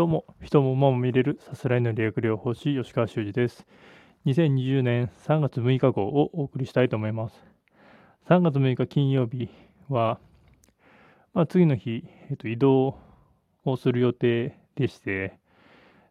[0.00, 3.66] どうも、人も馬も見れるさすらいの理学療法士、吉川修司です。
[4.24, 7.34] 2020年3月6日号をお送りしたいと思います。
[8.26, 9.50] 3月6日金曜日
[9.90, 10.18] は、
[11.34, 12.96] まあ、次の日、えっと、移動
[13.66, 15.38] をする予定でして、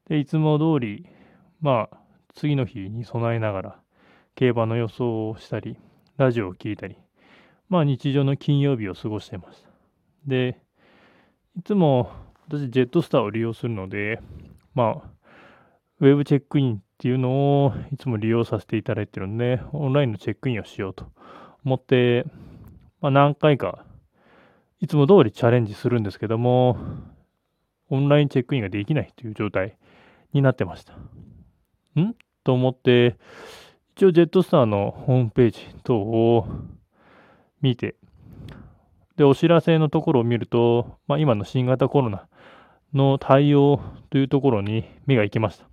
[0.08, 1.08] でいつも通り、
[1.60, 1.98] まあ、
[2.36, 3.80] 次の日に備えながら、
[4.36, 5.78] 競馬の予想をしたり、
[6.18, 6.96] ラジオを聴いたり、
[7.70, 9.70] まあ、日常の金曜日を過ごしていました。
[10.28, 10.62] で、
[11.58, 14.20] いつも私、ジェットスターを利用するので、
[14.74, 15.12] まあ、
[16.00, 21.12] ウェブチェックインっていうのをいつも利用させていただいてるんで、オンラインのチェックインをしようと
[21.64, 22.26] 思って、
[23.02, 23.86] まあ、何回か、
[24.80, 26.78] いつも通りチャレンジするんですけども、
[27.90, 29.78] オンラインチェックインができないという状態
[30.34, 30.94] になってました。
[32.02, 32.16] ん？
[32.44, 33.18] と思って、
[33.96, 36.48] 一応ジェットスターのホームページ等を
[37.62, 37.96] 見て、
[39.20, 42.30] で、お知らせのところを見ると、まあ、今の新型コロナ
[42.94, 45.66] の対応というところに目が行きました。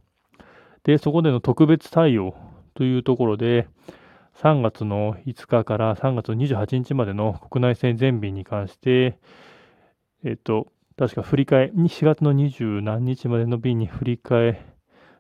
[0.83, 2.35] で、そこでの特別対応
[2.75, 3.69] というところで、
[4.43, 9.17] 3月の5日から3月28日までの国内線全便に関して、
[10.25, 10.67] えっと、
[10.99, 14.67] 確か振り替え、4月の20何日までの便に振り替え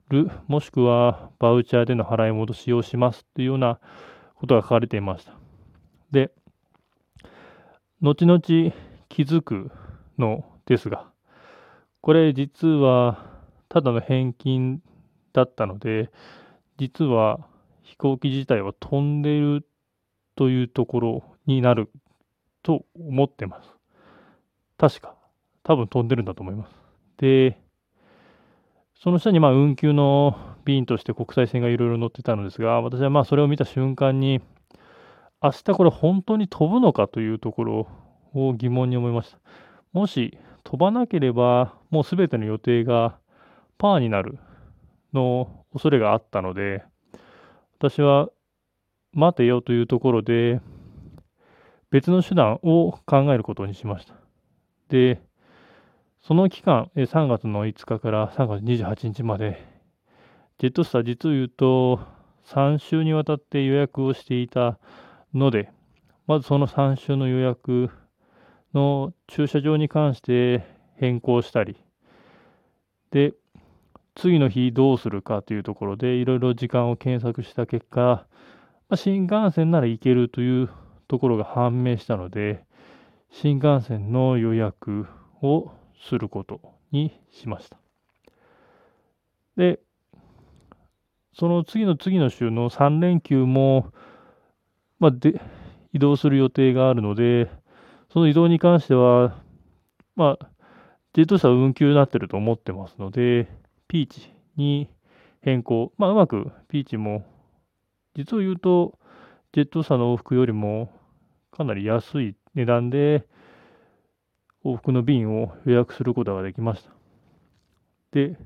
[0.08, 3.78] る、もしくはバウチャーでの払い戻しをしますというような
[4.34, 5.32] ことが書かれていました。
[6.10, 6.32] で、
[8.00, 9.70] 後々気づく
[10.18, 11.10] のですが、
[12.00, 13.24] これ実は
[13.68, 14.80] ただの返金
[15.32, 16.10] だったので、
[16.78, 17.40] 実は
[17.82, 19.66] 飛行機自体は飛んでる
[20.34, 21.90] というところになる
[22.62, 23.68] と思ってます。
[24.78, 25.14] 確か。
[25.62, 26.74] 多分飛んでるんだと思います。
[27.18, 27.60] で、
[28.94, 34.40] その下にまあ運休の便として国際線がいろいろ載ってたのですが、私はまあそれを見た瞬間に、
[35.42, 37.88] 明日これ本当に飛ぶのかというところ
[38.34, 39.38] を疑問に思いました。
[39.92, 43.18] もし飛ばなければ、もうすべての予定が
[43.78, 44.38] パーになる
[45.12, 46.82] の恐れがあったので、
[47.78, 48.28] 私は
[49.12, 50.60] 待てよというところで、
[51.90, 54.14] 別の手段を考えることにしました。
[54.88, 55.20] で、
[56.20, 59.64] その期間、3月の5日から3月28日まで、
[60.58, 62.00] ジェットスター実を言うと、
[62.46, 64.78] 3週にわたって予約をしていた
[65.36, 65.70] ので、
[66.26, 67.90] まずその3週の予約
[68.74, 70.66] の駐車場に関して
[70.96, 71.76] 変更したり、
[73.10, 73.34] で、
[74.14, 80.70] 次の日どうするかというところでいろいろ時間を検索した結果、まあ、新幹線なら行けるという
[81.06, 82.64] ところが判明したので、
[83.30, 85.06] 新幹線の予約
[85.42, 85.70] を
[86.08, 86.60] すること
[86.92, 87.78] にしました。
[89.56, 89.80] で、
[91.34, 93.92] その次の次の週の3連休も、
[94.98, 95.40] まあ、で
[95.92, 97.50] 移動する予定があるので、
[98.12, 99.36] その移動に関しては、
[100.14, 100.48] まあ、
[101.14, 103.48] ジェット車運休になってると思ってますので、
[103.88, 104.88] ピーチに
[105.40, 105.92] 変更。
[105.98, 107.24] まあ、うまくピーチも、
[108.14, 108.98] 実を言うと、
[109.52, 110.90] ジェット車の往復よりも
[111.50, 113.26] かなり安い値段で
[114.62, 116.90] 往復の便を予約することができました。
[118.12, 118.36] で、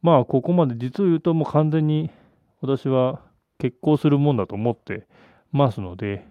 [0.00, 2.12] まあ、ここまで実を言うともう完全に
[2.60, 3.20] 私は
[3.58, 5.08] 結婚するもんだと思って
[5.52, 6.26] ますので、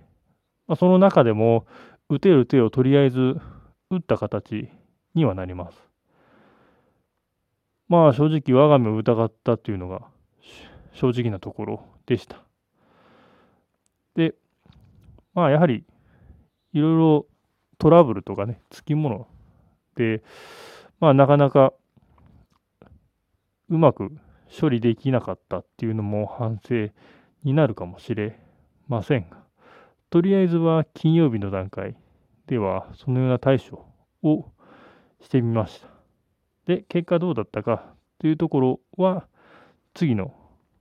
[0.67, 1.65] まあ、その中でも
[2.09, 3.39] 打てる手をとりあえず
[3.89, 4.69] 打った形
[5.15, 5.77] にはなります。
[7.87, 10.07] まあ正直我が身を疑ったというのが
[10.93, 12.41] 正直なところでした。
[14.15, 14.33] で、
[15.33, 15.83] まあやはり
[16.73, 17.25] いろいろ
[17.77, 19.27] トラブルとかね、つきもの
[19.95, 20.23] で、
[20.99, 21.73] まあなかなか
[23.69, 24.17] うまく
[24.59, 26.93] 処理できなかったっていうのも反省
[27.43, 28.39] になるかもしれ
[28.87, 29.37] ませんが、
[30.09, 31.95] とりあえずは金曜日の段階
[32.47, 33.85] ではそのような対処
[34.23, 34.51] を
[35.21, 35.87] してみました。
[36.65, 39.27] で、結果どうだったかというところは
[39.93, 40.33] 次の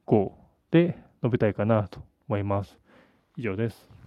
[0.07, 0.37] 号
[0.71, 2.79] で述べたいかなと思います。
[3.37, 4.00] 以上です。